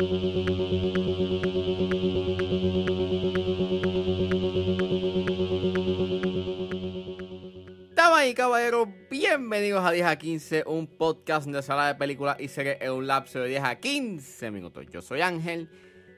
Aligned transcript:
Damas 0.00 0.12
y 8.28 8.34
caballeros, 8.34 8.86
bienvenidos 9.10 9.84
a 9.84 9.90
10 9.90 10.06
a 10.06 10.16
15, 10.16 10.62
un 10.68 10.86
podcast 10.86 11.48
de 11.48 11.60
sala 11.62 11.88
de 11.88 11.96
películas 11.96 12.36
y 12.38 12.46
series 12.46 12.80
en 12.80 12.92
un 12.92 13.08
lapso 13.08 13.40
de 13.40 13.48
10 13.48 13.64
a 13.64 13.74
15 13.74 14.52
minutos. 14.52 14.86
Yo 14.88 15.02
soy 15.02 15.20
Ángel 15.20 15.68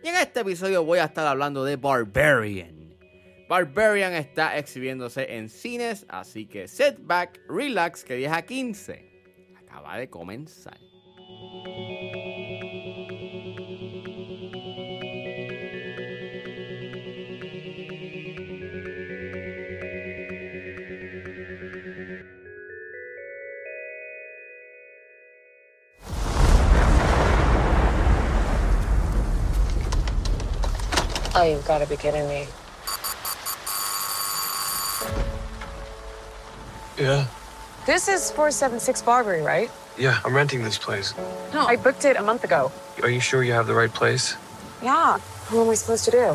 y 0.05 0.09
en 0.09 0.17
este 0.17 0.41
episodio 0.41 0.85
voy 0.85 0.99
a 0.99 1.07
estar 1.07 1.27
hablando 1.27 1.65
de 1.65 1.77
Barbarian. 1.77 2.95
Barbarian 3.49 4.12
está 4.12 4.59
exhibiéndose 4.59 5.37
en 5.37 5.49
cines, 5.49 6.05
así 6.11 6.45
que 6.45 6.69
sit 6.69 6.97
back, 6.99 7.41
relax, 7.49 8.05
que 8.05 8.17
10 8.17 8.31
a 8.31 8.43
15 8.43 9.07
acaba 9.57 9.97
de 9.97 10.11
comenzar. 10.11 10.79
Oh, 31.41 31.43
you've 31.43 31.67
got 31.67 31.79
to 31.79 31.87
be 31.87 31.97
kidding 31.97 32.29
me. 32.29 32.47
Yeah. 36.98 37.25
This 37.87 38.09
is 38.09 38.31
476 38.31 39.01
Barbary, 39.01 39.41
right? 39.41 39.71
Yeah, 39.97 40.21
I'm 40.23 40.37
renting 40.37 40.62
this 40.62 40.77
place. 40.77 41.15
No. 41.55 41.65
I 41.65 41.77
booked 41.77 42.05
it 42.05 42.19
a 42.19 42.23
month 42.23 42.45
ago. 42.45 42.71
Are 43.03 43.09
you 43.09 43.21
sure 43.21 43.43
you 43.43 43.55
have 43.55 43.67
the 43.67 43.73
right 43.73 43.89
place? 43.89 44.37
Yeah. 44.83 45.17
What 45.48 45.62
am 45.65 45.71
I 45.71 45.75
supposed 45.77 46.05
to 46.05 46.11
do? 46.11 46.34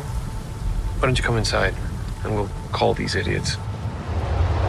Why 0.98 1.02
don't 1.02 1.16
you 1.16 1.22
come 1.22 1.36
inside 1.36 1.76
and 2.24 2.34
we'll 2.34 2.50
call 2.72 2.92
these 2.92 3.14
idiots? 3.14 3.58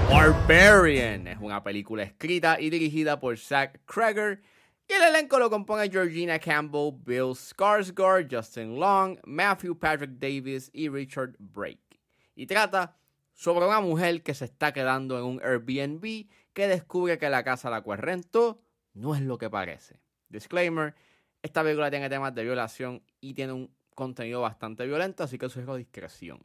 Barbarian 0.08 1.30
es 1.30 1.40
una 1.42 1.64
película 1.64 2.04
escrita 2.04 2.60
y 2.60 2.70
dirigida 2.70 3.20
por 3.20 3.38
Zach 3.38 3.80
Kreger 3.88 4.38
y 4.88 4.94
el 4.94 5.04
elenco 5.04 5.38
lo 5.38 5.50
compone 5.50 5.90
Georgina 5.90 6.40
Campbell, 6.40 6.94
Bill 7.04 7.36
Skarsgård, 7.36 8.34
Justin 8.34 8.80
Long, 8.80 9.20
Matthew 9.26 9.78
Patrick 9.78 10.12
Davis 10.12 10.70
y 10.74 10.88
Richard 10.88 11.36
Brake. 11.40 12.00
Y 12.36 12.46
trata 12.46 12.96
sobre 13.34 13.68
una 13.68 13.82
mujer 13.82 14.24
que 14.24 14.34
se 14.34 14.46
está 14.46 14.72
quedando 14.72 15.18
en 15.18 15.26
un 15.26 15.42
Airbnb 15.44 16.28
que 16.54 16.68
descubre 16.68 17.18
que 17.18 17.30
la 17.30 17.44
casa 17.44 17.68
a 17.68 17.72
la 17.72 17.82
cual 17.82 18.00
rentó 18.00 18.62
no 18.94 19.14
es 19.14 19.22
lo 19.22 19.38
que 19.38 19.50
parece. 19.50 20.00
Disclaimer, 20.30 20.96
esta 21.42 21.64
película 21.64 21.90
tiene 21.92 22.10
temas 22.10 22.34
de 22.34 22.44
violación 22.44 23.04
y 23.20 23.34
tiene 23.34 23.54
un 23.54 23.76
contenido 23.94 24.42
bastante 24.42 24.86
violento, 24.86 25.24
así 25.24 25.38
que 25.38 25.50
sugiero 25.50 25.76
discreción. 25.76 26.40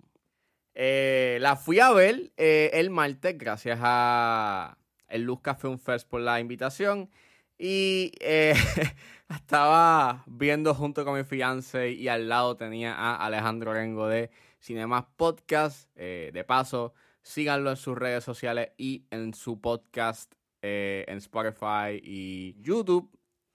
Eh, 0.75 1.39
la 1.41 1.57
fui 1.57 1.81
a 1.81 1.93
ver 1.93 2.33
eh, 2.37 2.71
el 2.75 2.91
martes 2.91 3.37
gracias 3.39 3.79
a 3.83 4.79
el 5.09 5.23
Luz 5.23 5.41
Café 5.43 5.69
Un 5.69 5.79
Fest 5.79 6.09
por 6.09 6.21
la 6.21 6.41
invitación. 6.41 7.11
Y 7.59 8.13
eh, 8.21 8.55
estaba 9.29 10.25
viendo 10.27 10.75
junto 10.75 11.05
con 11.05 11.17
mi 11.17 11.25
fiance 11.25 11.91
y 11.91 12.09
al 12.09 12.29
lado 12.29 12.57
tenía 12.57 12.95
a 12.95 13.17
Alejandro 13.17 13.73
Rengo 13.73 14.09
de 14.09 14.31
Cinemas 14.61 15.05
Podcast. 15.17 15.89
de 15.97 16.45
paso, 16.47 16.95
síganlo 17.23 17.71
en 17.71 17.77
sus 17.77 17.97
redes 17.97 18.25
sociales 18.25 18.71
y 18.77 19.07
en 19.11 19.35
su 19.35 19.61
podcast 19.61 20.35
en 20.61 21.19
Spotify 21.19 22.01
y 22.03 22.57
YouTube. 22.61 23.11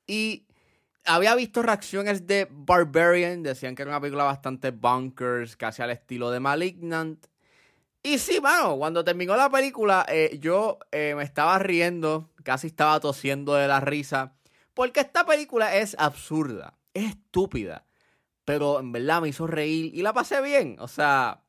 Y 0.05 0.47
había 1.07 1.35
visto 1.35 1.63
reacciones 1.63 2.27
de 2.27 2.47
Barbarian, 2.51 3.41
decían 3.41 3.75
que 3.75 3.81
era 3.81 3.91
una 3.91 4.01
película 4.01 4.25
bastante 4.25 4.71
bunkers, 4.71 5.55
casi 5.55 5.81
al 5.81 5.91
estilo 5.91 6.31
de 6.31 6.39
Malignant. 6.39 7.25
Y 8.03 8.19
sí, 8.19 8.39
mano, 8.39 8.77
cuando 8.77 9.03
terminó 9.03 9.35
la 9.35 9.49
película, 9.49 10.05
eh, 10.07 10.37
yo 10.39 10.79
eh, 10.91 11.13
me 11.15 11.23
estaba 11.23 11.59
riendo, 11.59 12.29
casi 12.43 12.67
estaba 12.67 12.99
tosiendo 12.99 13.55
de 13.55 13.67
la 13.67 13.79
risa, 13.79 14.35
porque 14.73 15.01
esta 15.01 15.25
película 15.25 15.75
es 15.75 15.95
absurda, 15.99 16.77
es 16.93 17.09
estúpida, 17.09 17.85
pero 18.45 18.79
en 18.79 18.91
verdad 18.91 19.21
me 19.21 19.29
hizo 19.29 19.47
reír 19.47 19.93
y 19.93 20.01
la 20.03 20.13
pasé 20.13 20.41
bien. 20.41 20.77
O 20.79 20.87
sea, 20.87 21.43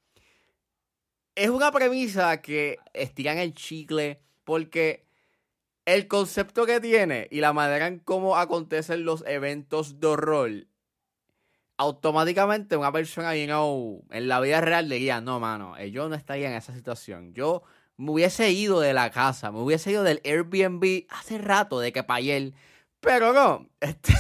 es 1.35 1.51
una 1.51 1.71
premisa 1.71 2.41
que 2.41 2.79
estiran 2.93 3.39
el 3.39 3.55
chicle, 3.55 4.21
porque 4.45 5.07
el 5.85 6.09
concepto 6.09 6.67
que 6.67 6.81
tiene 6.81 7.29
y 7.31 7.41
la 7.41 7.53
manera 7.53 7.87
en 7.87 8.01
cómo 8.01 8.37
acontecen 8.37 9.05
los 9.05 9.25
eventos 9.27 10.01
de 10.01 10.07
horror, 10.07 10.51
automáticamente 11.79 12.77
una 12.77 12.93
persona 12.93 13.35
you 13.35 14.03
en 14.11 14.29
la 14.29 14.41
vida 14.41 14.61
real 14.61 14.89
diría, 14.89 15.21
no, 15.21 15.41
mano, 15.41 15.77
eh, 15.79 15.91
yo 15.91 16.09
no 16.09 16.17
estaría 16.17 16.51
en 16.51 16.57
esa 16.57 16.75
situación. 16.75 17.33
Yo 17.33 17.63
me 17.97 18.11
hubiese 18.11 18.51
ido 18.51 18.81
de 18.81 18.93
la 18.93 19.11
casa, 19.11 19.51
me 19.53 19.61
hubiese 19.61 19.93
ido 19.93 20.03
del 20.03 20.21
Airbnb 20.25 21.07
hace 21.09 21.39
rato 21.39 21.81
de 21.81 21.93
que 21.93 22.03
él. 22.37 22.55
Pero 23.01 23.33
no, 23.33 23.69
este, 23.81 24.13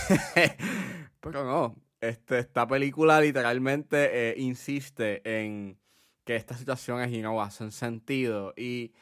pero 1.20 1.44
no, 1.44 1.76
este, 2.00 2.38
esta 2.38 2.66
película 2.66 3.20
literalmente 3.20 4.30
eh, 4.30 4.34
insiste 4.38 5.20
en 5.24 5.78
que 6.24 6.36
estas 6.36 6.58
situaciones, 6.58 7.10
you 7.10 7.20
know, 7.20 7.40
hacen 7.40 7.72
sentido 7.72 8.54
y 8.56 8.92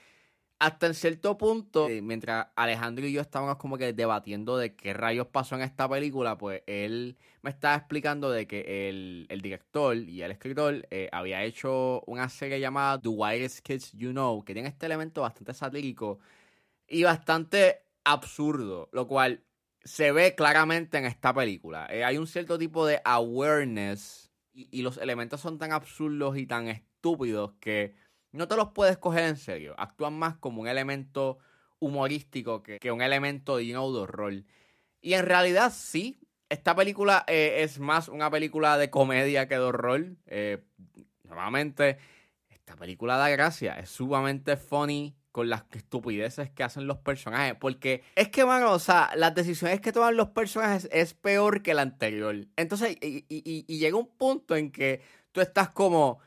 hasta 0.58 0.86
en 0.86 0.94
cierto 0.94 1.36
punto, 1.36 1.88
eh, 1.88 2.00
mientras 2.00 2.48
Alejandro 2.56 3.06
y 3.06 3.12
yo 3.12 3.20
estábamos 3.20 3.56
como 3.56 3.76
que 3.76 3.92
debatiendo 3.92 4.56
de 4.56 4.74
qué 4.74 4.94
rayos 4.94 5.26
pasó 5.26 5.54
en 5.56 5.62
esta 5.62 5.88
película, 5.88 6.38
pues 6.38 6.62
él 6.66 7.18
me 7.42 7.50
estaba 7.50 7.76
explicando 7.76 8.30
de 8.30 8.46
que 8.46 8.88
el, 8.88 9.40
director 9.42 9.96
y 9.96 10.22
el 10.22 10.30
escritor 10.30 10.86
eh, 10.90 11.08
había 11.12 11.44
hecho 11.44 12.02
una 12.06 12.28
serie 12.28 12.58
llamada 12.58 13.00
The 13.00 13.08
Wildest 13.08 13.60
Kids 13.60 13.92
You 13.92 14.12
Know, 14.12 14.44
que 14.44 14.54
tiene 14.54 14.68
este 14.70 14.86
elemento 14.86 15.20
bastante 15.22 15.52
satírico 15.52 16.20
y 16.88 17.02
bastante 17.02 17.82
absurdo, 18.04 18.88
lo 18.92 19.06
cual 19.06 19.42
se 19.84 20.10
ve 20.12 20.34
claramente 20.34 20.98
en 20.98 21.04
esta 21.04 21.34
película. 21.34 21.86
Eh, 21.90 22.02
hay 22.02 22.16
un 22.18 22.26
cierto 22.26 22.58
tipo 22.58 22.86
de 22.86 23.00
awareness 23.04 24.30
y 24.54 24.80
los 24.80 24.96
elementos 24.96 25.40
son 25.40 25.58
tan 25.58 25.72
absurdos 25.72 26.38
y 26.38 26.46
tan 26.46 26.68
estúpidos 26.68 27.52
que 27.60 27.94
no 28.36 28.48
te 28.48 28.56
los 28.56 28.68
puedes 28.70 28.98
coger 28.98 29.24
en 29.24 29.36
serio. 29.36 29.74
Actúan 29.78 30.18
más 30.18 30.36
como 30.36 30.60
un 30.62 30.68
elemento 30.68 31.38
humorístico 31.78 32.62
que, 32.62 32.90
un 32.90 33.02
elemento 33.02 33.56
de, 33.56 33.64
de 33.64 33.76
horror. 33.76 34.44
Y 35.00 35.14
en 35.14 35.24
realidad 35.24 35.72
sí, 35.74 36.18
esta 36.48 36.74
película 36.74 37.24
eh, 37.26 37.58
es 37.60 37.78
más 37.78 38.08
una 38.08 38.30
película 38.30 38.78
de 38.78 38.90
comedia 38.90 39.48
que 39.48 39.54
de 39.54 39.60
horror. 39.60 40.06
Eh, 40.26 40.64
esta 42.48 42.76
película 42.76 43.16
da 43.16 43.28
gracia, 43.28 43.78
es 43.78 43.90
sumamente 43.90 44.56
funny 44.56 45.16
con 45.30 45.50
las 45.50 45.64
estupideces 45.72 46.50
que 46.50 46.62
hacen 46.62 46.86
los 46.86 46.98
personajes. 46.98 47.54
Porque 47.60 48.02
es 48.14 48.28
que, 48.28 48.44
mano, 48.44 48.72
o 48.72 48.78
sea, 48.78 49.10
las 49.16 49.34
decisiones 49.34 49.80
que 49.80 49.92
toman 49.92 50.16
los 50.16 50.28
personajes 50.28 50.88
es 50.90 51.14
peor 51.14 51.62
que 51.62 51.74
la 51.74 51.82
anterior. 51.82 52.34
Entonces, 52.56 52.96
y 53.00 53.78
llega 53.78 53.96
un 53.96 54.08
punto 54.08 54.56
en 54.56 54.72
que 54.72 55.02
tú 55.32 55.40
estás 55.40 55.68
como 55.68 56.20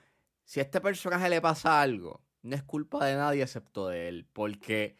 si 0.49 0.59
a 0.59 0.63
este 0.63 0.81
personaje 0.81 1.29
le 1.29 1.41
pasa 1.41 1.79
algo, 1.79 2.23
no 2.41 2.55
es 2.55 2.63
culpa 2.63 3.05
de 3.05 3.13
nadie 3.15 3.43
excepto 3.43 3.87
de 3.87 4.07
él, 4.07 4.27
porque 4.33 4.95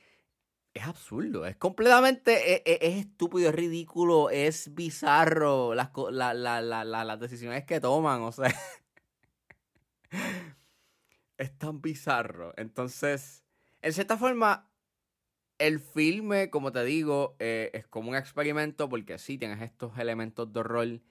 es 0.75 0.83
absurdo, 0.83 1.47
es 1.47 1.55
completamente, 1.55 2.53
e, 2.53 2.61
e, 2.67 2.77
es, 2.83 2.97
estúpido, 2.97 3.49
es 3.49 3.55
ridículo, 3.55 4.29
es 4.29 4.75
bizarro 4.75 5.73
las, 5.73 5.89
las 6.11 7.19
decisiones 7.19 7.65
que 7.65 7.79
toman, 7.79 8.21
o 8.21 8.31
sea, 8.31 8.53
es 11.39 11.57
tan 11.57 11.81
bizarro. 11.81 12.53
Entonces, 12.55 13.43
en 13.81 13.93
cierta 13.93 14.17
forma, 14.17 14.69
el 15.57 15.79
filme, 15.79 16.51
como 16.51 16.71
te 16.71 16.83
digo, 16.83 17.35
eh, 17.39 17.71
es 17.73 17.87
como 17.87 18.11
un 18.11 18.15
experimento 18.15 18.87
porque 18.87 19.17
sí 19.17 19.39
tienes 19.39 19.63
estos 19.63 19.97
elementos 19.97 20.53
de 20.53 20.59
horror 20.59 21.01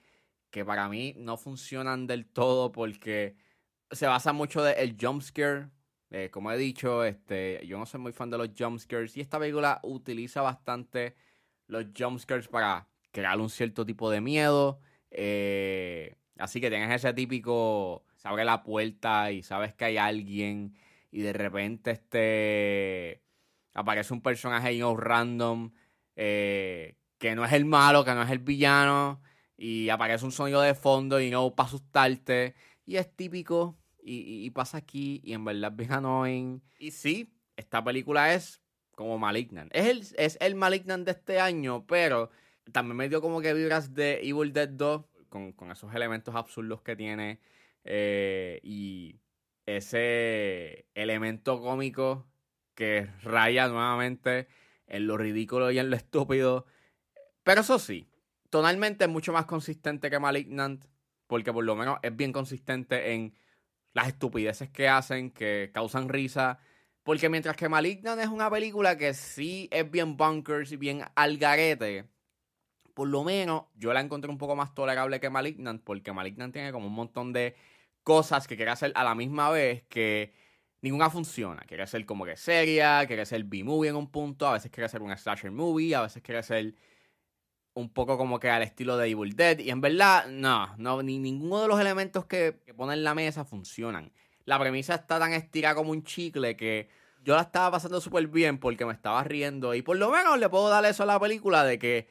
que 0.49 0.63
para 0.63 0.87
mí 0.87 1.13
no 1.17 1.35
funcionan 1.35 2.07
del 2.07 2.25
todo 2.25 2.71
porque 2.71 3.48
se 3.91 4.07
basa 4.07 4.33
mucho 4.33 4.63
del 4.63 4.77
el 4.77 4.97
jumpscare. 4.99 5.69
Eh, 6.11 6.29
como 6.31 6.51
he 6.51 6.57
dicho, 6.57 7.03
este, 7.03 7.65
yo 7.67 7.77
no 7.77 7.85
soy 7.85 7.99
muy 7.99 8.13
fan 8.13 8.29
de 8.29 8.37
los 8.37 8.49
jumpscares. 8.57 9.15
Y 9.17 9.21
esta 9.21 9.39
película 9.39 9.79
utiliza 9.83 10.41
bastante 10.41 11.15
los 11.67 11.85
jumpscares 11.97 12.47
para 12.47 12.87
crear 13.11 13.39
un 13.39 13.49
cierto 13.49 13.85
tipo 13.85 14.09
de 14.09 14.21
miedo. 14.21 14.79
Eh, 15.11 16.15
así 16.37 16.61
que 16.61 16.69
tienes 16.69 16.91
ese 16.95 17.13
típico. 17.13 18.05
Se 18.15 18.27
abre 18.27 18.43
la 18.45 18.63
puerta 18.63 19.31
y 19.31 19.43
sabes 19.43 19.73
que 19.73 19.85
hay 19.85 19.97
alguien. 19.97 20.75
Y 21.11 21.21
de 21.21 21.33
repente 21.33 21.91
este. 21.91 23.23
Aparece 23.73 24.13
un 24.13 24.21
personaje 24.21 24.77
no 24.79 24.95
random. 24.97 25.71
Eh, 26.15 26.97
que 27.17 27.35
no 27.35 27.45
es 27.45 27.53
el 27.53 27.65
malo, 27.65 28.03
que 28.05 28.13
no 28.13 28.23
es 28.23 28.31
el 28.31 28.39
villano. 28.39 29.21
Y 29.57 29.89
aparece 29.89 30.25
un 30.25 30.31
sonido 30.31 30.61
de 30.61 30.73
fondo 30.73 31.19
y 31.21 31.29
no 31.29 31.53
para 31.55 31.67
asustarte. 31.67 32.55
Y 32.89 32.97
es 32.97 33.15
típico 33.15 33.77
y, 34.01 34.49
pasa 34.49 34.79
aquí 34.79 35.21
y 35.23 35.33
en 35.33 35.45
verdad 35.45 35.69
es 35.69 35.77
bien 35.77 35.91
annoying. 35.91 36.63
Y 36.79 36.89
sí, 36.89 37.31
esta 37.55 37.83
película 37.83 38.33
es 38.33 38.63
como 38.95 39.19
Malignant. 39.19 39.69
Es 39.75 39.85
el, 39.85 39.99
es 40.17 40.39
el 40.41 40.55
Malignant 40.55 41.05
de 41.05 41.11
este 41.11 41.39
año, 41.39 41.85
pero 41.85 42.31
también 42.71 42.97
me 42.97 43.07
dio 43.07 43.21
como 43.21 43.41
que 43.41 43.53
vibras 43.53 43.93
de 43.93 44.27
Evil 44.27 44.53
Dead 44.53 44.69
2 44.69 45.05
con, 45.29 45.51
con 45.51 45.69
esos 45.69 45.93
elementos 45.93 46.33
absurdos 46.33 46.81
que 46.81 46.95
tiene 46.95 47.39
eh, 47.83 48.59
y 48.63 49.19
ese 49.67 50.87
elemento 50.95 51.61
cómico 51.61 52.25
que 52.73 53.07
raya 53.21 53.67
nuevamente 53.67 54.47
en 54.87 55.05
lo 55.05 55.15
ridículo 55.15 55.69
y 55.69 55.77
en 55.77 55.91
lo 55.91 55.95
estúpido. 55.95 56.65
Pero 57.43 57.61
eso 57.61 57.77
sí, 57.77 58.09
tonalmente 58.49 59.05
es 59.05 59.11
mucho 59.11 59.31
más 59.31 59.45
consistente 59.45 60.09
que 60.09 60.17
Malignant, 60.17 60.85
porque 61.29 61.53
por 61.53 61.63
lo 61.63 61.75
menos 61.75 61.99
es 62.01 62.15
bien 62.15 62.33
consistente 62.33 63.13
en 63.13 63.35
las 63.93 64.07
estupideces 64.07 64.71
que 64.71 64.89
hacen, 64.89 65.29
que 65.29 65.69
causan 65.71 66.09
risa. 66.09 66.57
Porque 67.03 67.29
mientras 67.29 67.55
que 67.55 67.69
Malignant 67.69 68.19
es 68.19 68.29
una 68.29 68.49
película 68.49 68.97
que 68.97 69.13
sí 69.13 69.69
es 69.71 69.89
bien 69.89 70.17
bunkers 70.17 70.71
y 70.71 70.77
bien 70.77 71.03
algarete, 71.13 72.09
por 72.95 73.07
lo 73.07 73.23
menos 73.23 73.65
yo 73.75 73.93
la 73.93 74.01
encontré 74.01 74.31
un 74.31 74.39
poco 74.39 74.55
más 74.55 74.73
tolerable 74.73 75.19
que 75.19 75.29
Malignant, 75.29 75.83
porque 75.83 76.11
Malignant 76.11 76.51
tiene 76.51 76.71
como 76.71 76.87
un 76.87 76.93
montón 76.93 77.31
de 77.31 77.55
cosas 78.01 78.47
que 78.47 78.55
quiere 78.55 78.71
hacer 78.71 78.91
a 78.95 79.03
la 79.03 79.13
misma 79.13 79.51
vez 79.51 79.83
que 79.83 80.33
ninguna 80.81 81.11
funciona. 81.11 81.61
Quiere 81.61 81.85
ser 81.85 82.07
como 82.07 82.25
que 82.25 82.37
seria, 82.37 83.05
quiere 83.05 83.27
ser 83.27 83.43
B-movie 83.43 83.91
en 83.91 83.97
un 83.97 84.09
punto, 84.09 84.47
a 84.47 84.53
veces 84.53 84.71
quiere 84.71 84.89
ser 84.89 85.03
un 85.03 85.15
slasher 85.15 85.51
movie, 85.51 85.93
a 85.93 86.01
veces 86.01 86.23
quiere 86.23 86.41
ser 86.41 86.73
un 87.79 87.89
poco 87.89 88.17
como 88.17 88.39
que 88.39 88.49
al 88.49 88.61
estilo 88.61 88.97
de 88.97 89.09
Evil 89.09 89.35
Dead. 89.35 89.59
Y 89.59 89.69
en 89.69 89.81
verdad, 89.81 90.27
no, 90.27 90.75
no 90.77 91.01
ni 91.01 91.19
ninguno 91.19 91.61
de 91.61 91.67
los 91.67 91.79
elementos 91.79 92.25
que, 92.25 92.59
que 92.65 92.73
pone 92.73 92.93
en 92.93 93.03
la 93.03 93.15
mesa 93.15 93.45
funcionan. 93.45 94.11
La 94.45 94.59
premisa 94.59 94.95
está 94.95 95.19
tan 95.19 95.33
estirada 95.33 95.75
como 95.75 95.91
un 95.91 96.03
chicle 96.03 96.55
que 96.55 96.89
yo 97.23 97.35
la 97.35 97.41
estaba 97.41 97.71
pasando 97.71 98.01
súper 98.01 98.27
bien 98.27 98.57
porque 98.57 98.85
me 98.85 98.93
estaba 98.93 99.23
riendo. 99.23 99.73
Y 99.75 99.81
por 99.81 99.97
lo 99.97 100.09
menos 100.11 100.39
le 100.39 100.49
puedo 100.49 100.69
dar 100.69 100.85
eso 100.85 101.03
a 101.03 101.05
la 101.05 101.19
película 101.19 101.63
de 101.63 101.79
que 101.79 102.07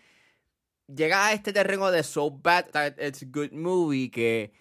llega 0.86 1.26
a 1.26 1.32
este 1.32 1.52
terreno 1.52 1.90
de 1.90 2.02
so 2.02 2.30
bad 2.30 2.66
that 2.72 2.94
it's 2.98 3.22
a 3.22 3.26
good 3.26 3.52
movie 3.52 4.10
que 4.10 4.52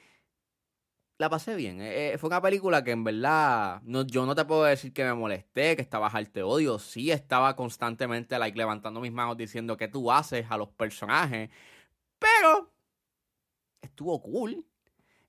la 1.17 1.29
pasé 1.29 1.55
bien. 1.55 1.81
Eh, 1.81 2.13
eh, 2.13 2.17
fue 2.17 2.27
una 2.29 2.41
película 2.41 2.83
que 2.83 2.91
en 2.91 3.03
verdad 3.03 3.81
no, 3.83 4.05
yo 4.05 4.25
no 4.25 4.35
te 4.35 4.45
puedo 4.45 4.63
decir 4.63 4.93
que 4.93 5.03
me 5.03 5.13
molesté, 5.13 5.75
que 5.75 5.81
estaba 5.81 6.11
te 6.25 6.43
odio. 6.43 6.79
Sí 6.79 7.11
estaba 7.11 7.55
constantemente 7.55 8.37
levantando 8.55 8.99
mis 9.01 9.11
manos 9.11 9.37
diciendo 9.37 9.77
que 9.77 9.87
tú 9.87 10.11
haces 10.11 10.45
a 10.49 10.57
los 10.57 10.69
personajes. 10.69 11.49
Pero 12.19 12.71
estuvo 13.81 14.21
cool. 14.21 14.65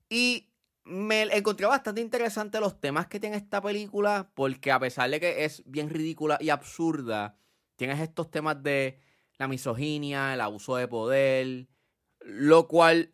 Y 0.09 0.49
me 0.85 1.23
encontré 1.35 1.65
bastante 1.67 2.01
interesante 2.01 2.59
los 2.59 2.79
temas 2.79 3.07
que 3.07 3.19
tiene 3.19 3.37
esta 3.37 3.61
película. 3.61 4.31
Porque 4.35 4.71
a 4.71 4.79
pesar 4.79 5.09
de 5.09 5.19
que 5.19 5.45
es 5.45 5.63
bien 5.65 5.89
ridícula 5.89 6.37
y 6.41 6.49
absurda, 6.49 7.37
tienes 7.77 7.99
estos 7.99 8.29
temas 8.31 8.61
de 8.63 8.99
la 9.39 9.47
misoginia, 9.47 10.33
el 10.33 10.41
abuso 10.41 10.75
de 10.75 10.87
poder. 10.87 11.67
Lo 12.21 12.67
cual 12.67 13.13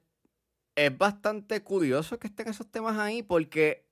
es 0.76 0.98
bastante 0.98 1.64
curioso 1.64 2.20
que 2.20 2.28
estén 2.28 2.50
esos 2.50 2.70
temas 2.70 2.98
ahí 2.98 3.24
porque 3.24 3.88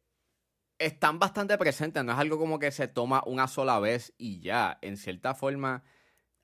están 0.77 1.19
bastante 1.19 1.57
presentes. 1.57 2.03
No 2.03 2.11
es 2.11 2.17
algo 2.17 2.37
como 2.37 2.59
que 2.59 2.71
se 2.71 2.87
toma 2.87 3.23
una 3.25 3.47
sola 3.47 3.79
vez 3.79 4.13
y 4.17 4.41
ya. 4.41 4.77
En 4.81 4.97
cierta 4.97 5.33
forma, 5.33 5.83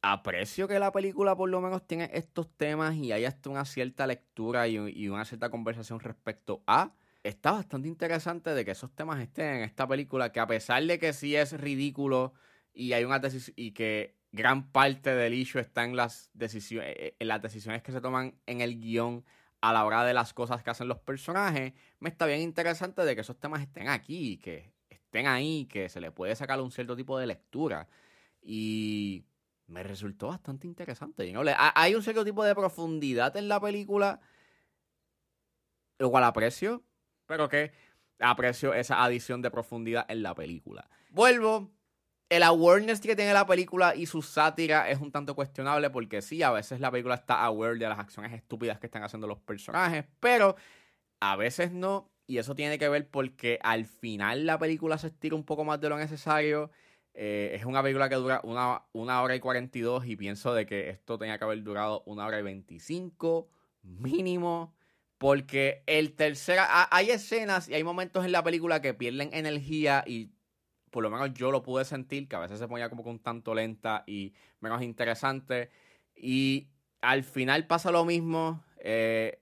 aprecio 0.01 0.67
que 0.67 0.79
la 0.79 0.91
película 0.91 1.35
por 1.35 1.49
lo 1.49 1.61
menos 1.61 1.85
tiene 1.85 2.09
estos 2.13 2.49
temas 2.55 2.95
y 2.95 3.11
hay 3.11 3.25
hasta 3.25 3.49
una 3.49 3.65
cierta 3.65 4.07
lectura 4.07 4.67
y, 4.67 5.09
una 5.09 5.25
cierta 5.25 5.49
conversación 5.49 5.99
respecto 5.99 6.63
a. 6.67 6.93
Está 7.23 7.51
bastante 7.51 7.89
interesante 7.89 8.51
de 8.51 8.63
que 8.63 8.71
esos 8.71 8.95
temas 8.95 9.19
estén 9.19 9.55
en 9.55 9.63
esta 9.63 9.85
película, 9.85 10.31
que 10.31 10.39
a 10.39 10.47
pesar 10.47 10.83
de 10.85 10.99
que 10.99 11.11
sí 11.11 11.35
es 11.35 11.51
ridículo 11.59 12.33
y 12.73 12.93
hay 12.93 13.03
una 13.03 13.21
y 13.57 13.71
que 13.71 14.15
gran 14.31 14.71
parte 14.71 15.13
del 15.13 15.33
issue 15.33 15.59
está 15.59 15.83
en 15.83 15.97
las 15.97 16.29
decisiones, 16.33 16.95
en 17.19 17.27
las 17.27 17.41
decisiones 17.41 17.83
que 17.83 17.91
se 17.91 17.99
toman 17.99 18.39
en 18.45 18.61
el 18.61 18.79
guion 18.79 19.25
a 19.61 19.73
la 19.73 19.85
hora 19.85 20.03
de 20.03 20.13
las 20.13 20.33
cosas 20.33 20.63
que 20.63 20.69
hacen 20.69 20.87
los 20.87 20.99
personajes, 20.99 21.73
me 21.99 22.09
está 22.09 22.25
bien 22.25 22.41
interesante 22.41 23.03
de 23.03 23.15
que 23.15 23.21
esos 23.21 23.39
temas 23.39 23.61
estén 23.61 23.89
aquí, 23.89 24.37
que 24.37 24.73
estén 24.89 25.27
ahí, 25.27 25.65
que 25.65 25.89
se 25.89 25.99
le 25.99 26.11
puede 26.11 26.35
sacar 26.35 26.61
un 26.61 26.71
cierto 26.71 26.95
tipo 26.95 27.17
de 27.17 27.27
lectura. 27.27 27.87
Y 28.41 29.25
me 29.67 29.83
resultó 29.83 30.27
bastante 30.27 30.67
interesante. 30.67 31.31
¿no? 31.31 31.41
Hay 31.55 31.95
un 31.95 32.03
cierto 32.03 32.25
tipo 32.25 32.43
de 32.43 32.55
profundidad 32.55 33.35
en 33.37 33.47
la 33.47 33.59
película, 33.59 34.19
lo 35.97 36.09
cual 36.09 36.23
aprecio, 36.23 36.83
pero 37.25 37.49
que 37.49 37.71
aprecio 38.19 38.73
esa 38.73 39.03
adición 39.03 39.41
de 39.41 39.51
profundidad 39.51 40.05
en 40.09 40.23
la 40.23 40.35
película. 40.35 40.89
Vuelvo 41.11 41.71
el 42.29 42.43
awareness 42.43 43.01
que 43.01 43.15
tiene 43.15 43.33
la 43.33 43.47
película 43.47 43.95
y 43.95 44.05
su 44.05 44.21
sátira 44.21 44.89
es 44.89 45.01
un 45.01 45.11
tanto 45.11 45.35
cuestionable 45.35 45.89
porque 45.89 46.21
sí, 46.21 46.43
a 46.43 46.51
veces 46.51 46.79
la 46.79 46.91
película 46.91 47.15
está 47.15 47.43
aware 47.43 47.79
de 47.79 47.89
las 47.89 47.97
acciones 47.97 48.31
estúpidas 48.33 48.79
que 48.79 48.85
están 48.85 49.03
haciendo 49.03 49.27
los 49.27 49.39
personajes, 49.39 50.05
pero 50.19 50.55
a 51.19 51.35
veces 51.35 51.71
no. 51.71 52.09
Y 52.27 52.37
eso 52.37 52.53
tiene 52.53 52.77
que 52.77 52.87
ver 52.87 53.09
porque 53.09 53.59
al 53.63 53.85
final 53.85 54.45
la 54.45 54.59
película 54.59 54.99
se 54.99 55.07
estira 55.07 55.35
un 55.35 55.43
poco 55.43 55.63
más 55.65 55.81
de 55.81 55.89
lo 55.89 55.97
necesario. 55.97 56.69
Eh, 57.15 57.51
es 57.55 57.65
una 57.65 57.81
película 57.81 58.07
que 58.07 58.15
dura 58.15 58.39
una, 58.43 58.83
una 58.93 59.23
hora 59.23 59.35
y 59.35 59.39
42 59.39 60.05
y 60.05 60.15
pienso 60.15 60.53
de 60.53 60.67
que 60.67 60.89
esto 60.89 61.17
tenía 61.17 61.39
que 61.39 61.45
haber 61.45 61.63
durado 61.63 62.03
una 62.05 62.27
hora 62.27 62.39
y 62.39 62.43
25 62.43 63.49
mínimo. 63.81 64.75
Porque 65.17 65.83
el 65.87 66.13
tercera, 66.15 66.87
hay 66.91 67.09
escenas 67.09 67.67
y 67.67 67.73
hay 67.73 67.83
momentos 67.83 68.23
en 68.23 68.31
la 68.31 68.43
película 68.43 68.81
que 68.81 68.93
pierden 68.93 69.31
energía 69.33 70.03
y 70.07 70.31
por 70.89 71.03
lo 71.03 71.09
menos 71.09 71.33
yo 71.33 71.51
lo 71.51 71.63
pude 71.63 71.85
sentir, 71.85 72.27
que 72.27 72.35
a 72.35 72.39
veces 72.39 72.59
se 72.59 72.67
ponía 72.67 72.89
como 72.89 73.03
que 73.03 73.09
un 73.09 73.19
tanto 73.19 73.53
lenta 73.53 74.03
y 74.07 74.33
menos 74.59 74.81
interesante. 74.81 75.69
Y 76.15 76.67
al 77.01 77.23
final 77.23 77.67
pasa 77.67 77.91
lo 77.91 78.05
mismo. 78.05 78.63
Eh, 78.77 79.41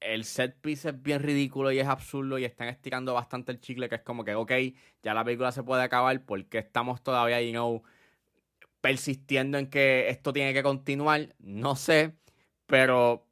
el 0.00 0.24
set 0.24 0.60
piece 0.60 0.90
es 0.90 1.02
bien 1.02 1.20
ridículo 1.22 1.72
y 1.72 1.78
es 1.78 1.86
absurdo 1.86 2.38
y 2.38 2.44
están 2.44 2.68
estirando 2.68 3.14
bastante 3.14 3.52
el 3.52 3.60
chicle, 3.60 3.88
que 3.88 3.96
es 3.96 4.02
como 4.02 4.24
que, 4.24 4.34
ok, 4.34 4.52
ya 5.02 5.14
la 5.14 5.24
película 5.24 5.52
se 5.52 5.62
puede 5.62 5.82
acabar 5.82 6.24
porque 6.24 6.58
estamos 6.58 7.02
todavía, 7.02 7.40
you 7.42 7.52
know, 7.52 7.82
persistiendo 8.80 9.58
en 9.58 9.70
que 9.70 10.08
esto 10.10 10.32
tiene 10.32 10.52
que 10.52 10.62
continuar. 10.62 11.34
No 11.38 11.76
sé, 11.76 12.16
pero 12.66 13.26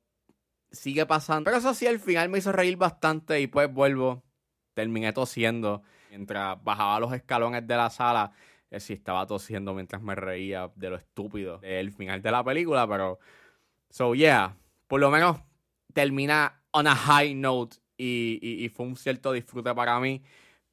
sigue 0.70 1.06
pasando. 1.06 1.44
Pero 1.44 1.58
eso 1.58 1.74
sí, 1.74 1.86
al 1.86 2.00
final 2.00 2.28
me 2.30 2.38
hizo 2.38 2.52
reír 2.52 2.76
bastante 2.76 3.40
y 3.40 3.46
pues 3.46 3.72
vuelvo, 3.72 4.22
terminé 4.74 5.12
tosiendo 5.12 5.82
mientras 6.12 6.62
bajaba 6.62 7.00
los 7.00 7.12
escalones 7.14 7.66
de 7.66 7.74
la 7.74 7.88
sala, 7.88 8.32
eh, 8.70 8.80
sí 8.80 8.92
estaba 8.92 9.26
tosiendo 9.26 9.74
mientras 9.74 10.02
me 10.02 10.14
reía 10.14 10.70
de 10.76 10.90
lo 10.90 10.96
estúpido 10.96 11.58
del 11.58 11.92
final 11.92 12.20
de 12.20 12.30
la 12.30 12.44
película, 12.44 12.86
pero. 12.86 13.18
So, 13.90 14.14
yeah. 14.14 14.56
Por 14.88 15.00
lo 15.00 15.10
menos 15.10 15.38
termina 15.94 16.62
on 16.72 16.86
a 16.86 16.94
high 16.94 17.34
note 17.34 17.78
y, 17.96 18.70
fue 18.74 18.86
un 18.86 18.96
cierto 18.96 19.32
disfrute 19.32 19.74
para 19.74 19.98
mí. 20.00 20.22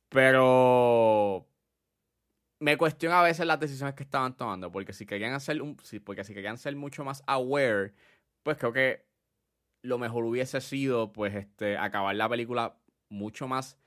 Pero. 0.09 1.47
Me 2.61 2.77
cuestiona 2.77 3.21
a 3.21 3.23
veces 3.23 3.45
las 3.45 3.59
decisiones 3.59 3.95
que 3.95 4.03
estaban 4.03 4.35
tomando, 4.35 4.69
porque 4.69 4.91
si 4.91 5.05
querían 5.05 5.33
hacer 5.33 5.61
un, 5.61 5.77
porque 6.03 6.25
si 6.25 6.33
querían 6.33 6.57
ser 6.57 6.75
mucho 6.75 7.05
más 7.05 7.23
aware, 7.25 7.93
pues 8.43 8.57
creo 8.57 8.73
que 8.73 9.05
lo 9.81 9.97
mejor 9.97 10.25
hubiese 10.25 10.59
sido, 10.59 11.13
pues, 11.13 11.33
este, 11.35 11.77
acabar 11.77 12.15
la 12.15 12.27
película 12.27 12.77
mucho 13.09 13.47
más 13.47 13.77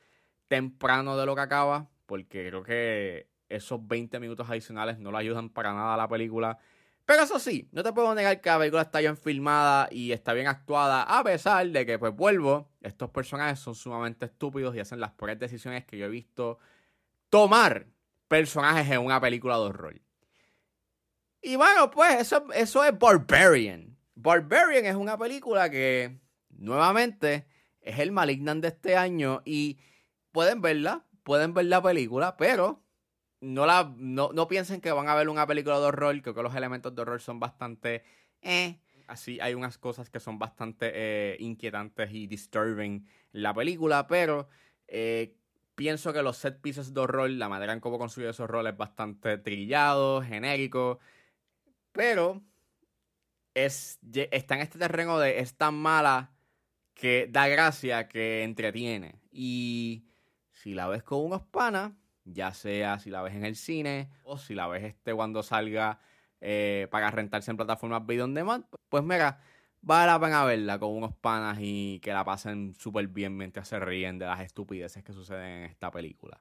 temprano 0.52 1.16
de 1.16 1.24
lo 1.24 1.34
que 1.34 1.40
acaba, 1.40 1.88
porque 2.04 2.46
creo 2.46 2.62
que 2.62 3.26
esos 3.48 3.88
20 3.88 4.20
minutos 4.20 4.50
adicionales 4.50 4.98
no 4.98 5.10
le 5.10 5.16
ayudan 5.16 5.48
para 5.48 5.72
nada 5.72 5.94
a 5.94 5.96
la 5.96 6.06
película. 6.06 6.58
Pero 7.06 7.22
eso 7.22 7.38
sí, 7.38 7.70
no 7.72 7.82
te 7.82 7.90
puedo 7.94 8.14
negar 8.14 8.38
que 8.42 8.50
la 8.50 8.58
película 8.58 8.82
está 8.82 8.98
bien 8.98 9.16
filmada 9.16 9.88
y 9.90 10.12
está 10.12 10.34
bien 10.34 10.48
actuada, 10.48 11.04
a 11.04 11.24
pesar 11.24 11.66
de 11.66 11.86
que, 11.86 11.98
pues 11.98 12.14
vuelvo, 12.14 12.68
estos 12.82 13.08
personajes 13.08 13.60
son 13.60 13.74
sumamente 13.74 14.26
estúpidos 14.26 14.76
y 14.76 14.80
hacen 14.80 15.00
las 15.00 15.12
peores 15.12 15.38
decisiones 15.38 15.86
que 15.86 15.96
yo 15.96 16.04
he 16.04 16.10
visto 16.10 16.58
tomar 17.30 17.86
personajes 18.28 18.90
en 18.90 19.00
una 19.00 19.22
película 19.22 19.56
de 19.56 19.62
horror. 19.62 20.02
Y 21.40 21.56
bueno, 21.56 21.90
pues 21.90 22.20
eso, 22.20 22.44
eso 22.52 22.84
es 22.84 22.98
Barbarian. 22.98 23.96
Barbarian 24.16 24.84
es 24.84 24.96
una 24.96 25.16
película 25.16 25.70
que, 25.70 26.20
nuevamente, 26.50 27.46
es 27.80 27.98
el 28.00 28.12
Malignant 28.12 28.60
de 28.60 28.68
este 28.68 28.98
año 28.98 29.40
y 29.46 29.78
pueden 30.32 30.60
verla, 30.60 31.04
pueden 31.22 31.54
ver 31.54 31.66
la 31.66 31.82
película, 31.82 32.36
pero 32.36 32.82
no, 33.40 33.66
la, 33.66 33.92
no, 33.96 34.48
piensen 34.48 34.80
que 34.80 34.92
van 34.92 35.08
a 35.08 35.14
ver 35.14 35.28
una 35.28 35.46
película 35.46 35.78
de 35.78 35.86
horror. 35.86 36.20
Creo 36.22 36.34
que 36.34 36.42
los 36.42 36.54
elementos 36.54 36.94
de 36.94 37.02
horror 37.02 37.20
son 37.20 37.40
bastante... 37.40 38.04
Eh. 38.40 38.78
Así 39.08 39.38
hay 39.40 39.54
unas 39.54 39.78
cosas 39.78 40.08
que 40.08 40.20
son 40.20 40.38
bastante 40.38 40.90
eh, 40.94 41.36
inquietantes 41.40 42.12
y 42.12 42.26
disturbing 42.26 43.06
la 43.32 43.52
película, 43.52 44.06
pero 44.06 44.48
eh, 44.88 45.36
pienso 45.74 46.12
que 46.12 46.22
los 46.22 46.36
set 46.38 46.60
pieces 46.60 46.94
de 46.94 47.00
horror, 47.00 47.28
la 47.28 47.48
manera 47.48 47.72
en 47.72 47.80
cómo 47.80 47.98
construye 47.98 48.30
esos 48.30 48.48
roles 48.48 48.72
es 48.72 48.78
bastante 48.78 49.38
trillado, 49.38 50.22
genérico, 50.22 51.00
pero 51.90 52.42
es, 53.54 53.98
está 54.30 54.54
en 54.54 54.60
este 54.62 54.78
terreno 54.78 55.18
de 55.18 55.40
es 55.40 55.56
tan 55.56 55.74
mala 55.74 56.32
que 56.94 57.28
da 57.30 57.48
gracia, 57.48 58.08
que 58.08 58.44
entretiene. 58.44 59.16
Y 59.30 60.04
si 60.62 60.74
la 60.74 60.86
ves 60.86 61.02
con 61.02 61.24
unos 61.24 61.42
panas, 61.42 61.90
ya 62.24 62.54
sea 62.54 63.00
si 63.00 63.10
la 63.10 63.20
ves 63.20 63.34
en 63.34 63.44
el 63.44 63.56
cine 63.56 64.08
o 64.22 64.38
si 64.38 64.54
la 64.54 64.68
ves 64.68 64.84
este 64.84 65.12
cuando 65.12 65.42
salga 65.42 65.98
eh, 66.40 66.86
para 66.88 67.10
rentarse 67.10 67.50
en 67.50 67.56
plataformas 67.56 68.06
video 68.06 68.24
on 68.24 68.34
demand, 68.34 68.64
pues 68.88 69.02
mira, 69.02 69.40
vale 69.80 70.06
la 70.06 70.20
pena 70.20 70.44
verla 70.44 70.78
con 70.78 70.90
unos 70.90 71.14
panas 71.14 71.58
y 71.60 71.98
que 71.98 72.12
la 72.12 72.24
pasen 72.24 72.74
súper 72.78 73.08
bien 73.08 73.36
mientras 73.36 73.66
se 73.66 73.80
ríen 73.80 74.20
de 74.20 74.26
las 74.26 74.40
estupideces 74.40 75.02
que 75.02 75.12
suceden 75.12 75.64
en 75.64 75.64
esta 75.64 75.90
película. 75.90 76.40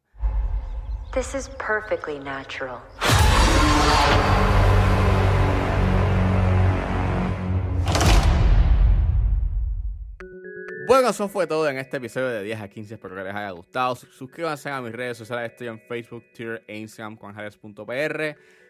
Bueno, 10.91 11.07
eso 11.07 11.29
fue 11.29 11.48
todo 11.48 11.69
en 11.69 11.77
este 11.77 11.95
episodio 11.95 12.27
de 12.27 12.43
10 12.43 12.60
a 12.60 12.67
15. 12.67 12.95
Espero 12.95 13.15
que 13.15 13.24
les 13.24 13.33
haya 13.33 13.51
gustado. 13.51 13.95
Suscríbanse 13.95 14.69
a 14.69 14.81
mis 14.81 14.91
redes 14.91 15.17
sociales. 15.17 15.50
Estoy 15.50 15.67
en 15.67 15.79
Facebook, 15.79 16.25
Twitter 16.36 16.65
e 16.67 16.79
Instagram 16.79 17.15
con 17.15 17.33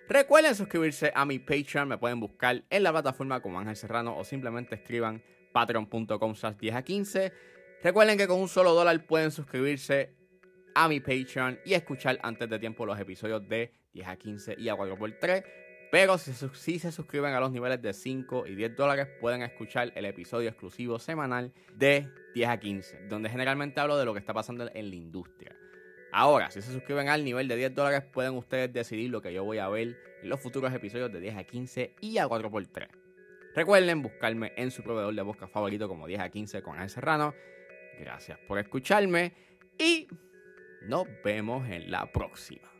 Recuerden 0.08 0.54
suscribirse 0.54 1.12
a 1.16 1.26
mi 1.26 1.40
Patreon. 1.40 1.88
Me 1.88 1.98
pueden 1.98 2.20
buscar 2.20 2.64
en 2.70 2.84
la 2.84 2.92
plataforma 2.92 3.42
como 3.42 3.60
Ángel 3.60 3.76
Serrano 3.76 4.16
o 4.16 4.24
simplemente 4.24 4.76
escriban 4.76 5.24
patreon.com 5.52 6.36
10 6.60 6.76
a 6.76 6.84
15. 6.84 7.34
Recuerden 7.82 8.20
que 8.20 8.28
con 8.28 8.40
un 8.40 8.48
solo 8.48 8.76
dólar 8.76 9.04
pueden 9.08 9.32
suscribirse 9.32 10.14
a 10.76 10.88
mi 10.88 11.00
Patreon 11.00 11.60
y 11.66 11.74
escuchar 11.74 12.20
antes 12.22 12.48
de 12.48 12.60
tiempo 12.60 12.86
los 12.86 13.00
episodios 13.00 13.50
de 13.50 13.74
10 13.94 14.08
a 14.08 14.16
15 14.16 14.56
y 14.60 14.70
a 14.70 14.76
4x3. 14.76 15.44
Pero 15.92 16.18
si, 16.18 16.80
se 16.80 16.92
suscriben 16.92 17.34
a 17.34 17.42
los 17.42 17.52
niveles 17.52 17.82
de 17.82 17.92
5 17.92 18.48
y 18.48 18.56
10 18.56 18.78
dólares, 18.78 19.10
pueden 19.20 19.42
escuchar 19.42 19.92
el 19.94 20.06
episodio 20.06 20.48
exclusivo 20.48 21.00
semanal 21.00 21.52
de 21.76 22.08
10 22.34 22.50
a 22.50 22.58
15, 22.58 23.08
donde 23.10 23.30
generalmente 23.30 23.82
hablo 23.82 23.98
de 23.98 24.06
lo 24.06 24.14
que 24.14 24.20
está 24.20 24.34
pasando 24.34 24.72
en 24.74 24.90
la 24.90 24.96
industria. 24.96 25.54
Ahora, 26.14 26.50
si 26.50 26.62
se 26.62 26.72
suscriben 26.72 27.10
al 27.10 27.26
nivel 27.26 27.50
de 27.50 27.58
10 27.58 27.76
dólares, 27.76 28.04
pueden 28.04 28.36
ustedes 28.36 28.72
decidir 28.72 29.10
lo 29.10 29.22
que 29.22 29.34
yo 29.34 29.44
voy 29.44 29.58
a 29.58 29.68
ver 29.68 29.98
en 30.24 30.30
los 30.30 30.40
futuros 30.40 30.74
episodios 30.74 31.12
de 31.12 31.20
10 31.20 31.36
a 31.36 31.44
15 31.44 31.96
y 32.00 32.18
a 32.18 32.28
4x3. 32.28 32.88
Recuerden 33.54 34.02
buscarme 34.02 34.54
en 34.56 34.72
su 34.72 34.84
proveedor 34.84 35.14
de 35.14 35.22
busca 35.24 35.48
favorito 35.48 35.90
como 35.90 36.08
10 36.08 36.22
a 36.22 36.30
15 36.30 36.62
con 36.62 36.76
Ángel 36.76 36.90
Serrano. 36.90 37.34
Gracias 38.00 38.40
por 38.48 38.60
escucharme 38.60 39.34
y 39.78 40.08
nos 40.84 41.06
vemos 41.22 41.68
en 41.70 41.92
la 41.92 42.10
próxima. 42.12 42.72